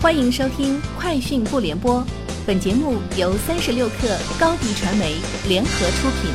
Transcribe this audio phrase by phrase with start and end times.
[0.00, 2.00] 欢迎收听《快讯不联播》，
[2.46, 5.16] 本节目由三十六克高低传媒
[5.48, 6.30] 联合出品。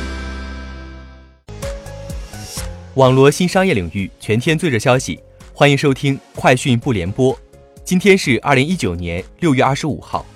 [2.96, 5.18] 网罗新商业领域全天最热消息，
[5.54, 7.34] 欢迎收听《快讯不联播》。
[7.86, 10.26] 今天是二零一九年六月二十五号。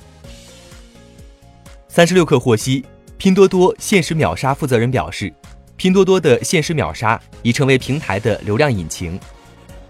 [1.87, 2.83] 三十六克获悉，
[3.19, 5.31] 拼多多限时秒杀负责人表示，
[5.77, 9.21] 拼多多的限时秒杀已成为平台的流量引擎。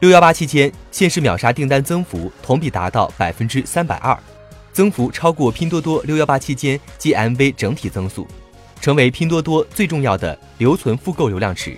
[0.01, 4.17] 六幺八期间，限时秒杀订单增幅同比达到百分之三百二，
[4.73, 8.25] 增幅超过拼多多六幺八期间 GMV 整体增速，
[8.81, 11.77] 成为拼多多最重要的留存复购流量池。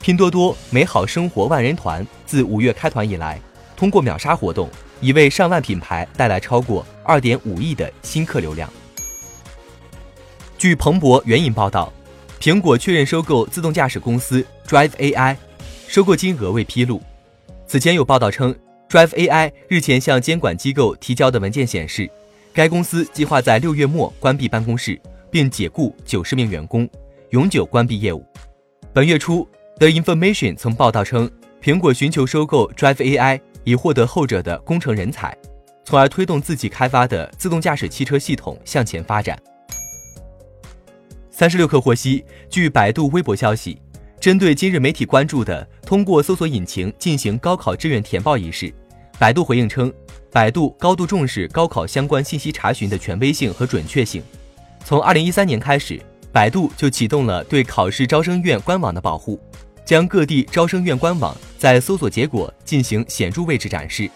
[0.00, 3.38] 拼多多美好生活万人团自五月开团以来，
[3.76, 4.70] 通过秒杀活动，
[5.02, 8.70] 已为上万品牌带来超过二点五亿的新客流量。
[10.56, 11.92] 据彭博援引报道，
[12.40, 15.36] 苹果确认收购自动驾驶公司 Drive AI，
[15.86, 17.02] 收购金额未披露。
[17.74, 18.54] 此前有报道称
[18.88, 22.08] ，Drive AI 日前向监管机构提交的文件显示，
[22.52, 24.96] 该公司计划在六月末关闭办公室，
[25.28, 26.88] 并解雇九十名员工，
[27.30, 28.24] 永久关闭业务。
[28.92, 29.44] 本月初
[29.80, 31.28] ，The Information 曾报道称，
[31.60, 35.36] 苹果寻求收购 Drive AI，以获得后者的工程人才，
[35.84, 39.36] 从而推动自己开发的自动驾驶汽车系统向前发展。
[41.28, 43.80] 三十六氪获悉，据百度微博消息。
[44.24, 48.72] 针对今日媒体关注的通过搜索引擎进行高考志愿填报一事，
[49.18, 49.92] 百度回应称，
[50.32, 54.22] 百度高度重视高考相关信息查询的权威性和准确性。
[54.82, 56.00] 从二零一三年开始，
[56.32, 59.38] 百度就启动了对考试招生院官网的保护，
[59.84, 64.10] 将各地招生院官网在搜索结果进行显著位置展示，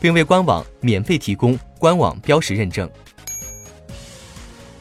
[0.00, 2.90] 并为官网免费提供官网标识认证。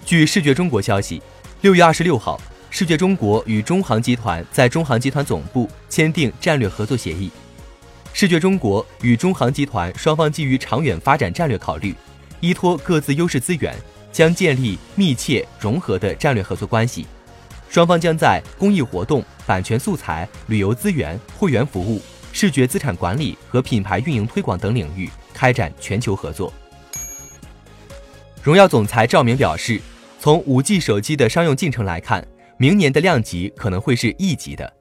[0.04, 1.22] 据视觉中国消息，
[1.62, 2.42] 六月二十六号。
[2.74, 7.30] 视觉中国与中航集团在中航集团总部签订战略合作协议。
[8.14, 11.94] 视觉中国与中航集团双方基于长远发展战略考虑，
[12.40, 13.76] 依托各自优势资源，
[14.10, 17.06] 将建立密切融合的战略合作关系。
[17.70, 26.52] 双方将在公益活动、版权素材、旅游资源、会员服务、视觉资产管理和品牌运营推广等领域开展全球合作。
[28.42, 29.82] 荣耀总裁赵明表示，
[30.22, 32.26] 从 5G 手机的商用进程来看。
[32.62, 34.72] 明年的量级可能会是亿级的，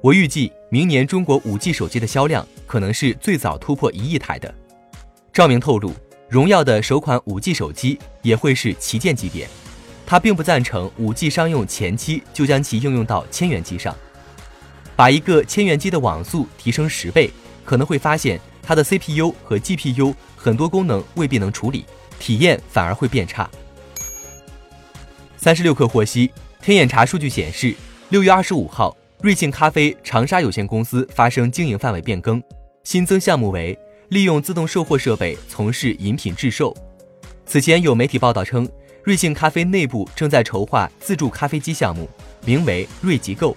[0.00, 4.54] 我预计明年中国五 G 手机的销量可能是最早突破一亿台的。
[5.34, 5.92] 赵明透露，
[6.30, 9.46] 荣耀的首款五 G 手机也会是旗舰级别，
[10.06, 13.94] 他并不赞成五 G 商用前期就将其应用到千元机上，
[14.96, 17.30] 把一个千元机的网速提升十倍，
[17.66, 21.84] 可能会发现它的 CPU 和 GPU 很多功能未必能处理，
[22.18, 23.46] 体验反而会变差。
[25.36, 26.30] 三十六氪获悉。
[26.66, 27.72] 天眼查数据显示，
[28.08, 32.42] 六月二十五号，瑞幸咖啡长沙有限公司发生经营范围变更，
[32.82, 33.78] 新增项目为
[34.08, 36.76] 利用自动售货设备从事饮品制售。
[37.46, 38.68] 此前有媒体报道称，
[39.04, 42.10] 瑞幸咖啡内部正在筹划自助咖啡机项目，
[42.44, 43.56] 名为“瑞吉购”。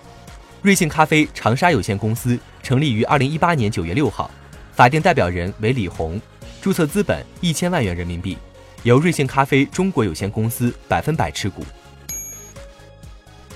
[0.61, 4.29] 瑞幸咖啡长沙有限公司成立于二零一八年九月六号，
[4.71, 6.21] 法定代表人为李红，
[6.61, 8.37] 注册资本一千万元人民币，
[8.83, 11.65] 由瑞幸咖啡中国有限公司百分百持股。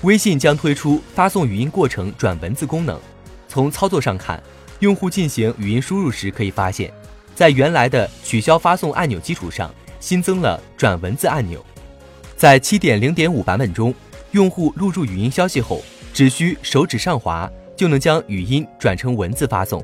[0.04, 3.00] 微信将推出发送语音过程转文字功能。
[3.48, 4.40] 从操作上看，
[4.80, 6.92] 用户进行语音输入时，可以发现，
[7.34, 11.64] 在原来的取消发送按钮基础上，新增了转文字按钮。
[12.36, 13.94] 在七点零点五版本中，
[14.32, 15.82] 用户录入语音消息后，
[16.12, 19.82] 只需手指上滑就能将语音转成文字发送。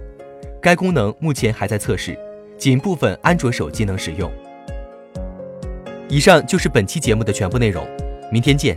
[0.60, 2.18] 该功能目前还在测试，
[2.58, 4.30] 仅部分安卓手机能使用。
[6.10, 7.86] 以上就是本期节目的全部内容，
[8.30, 8.76] 明天见。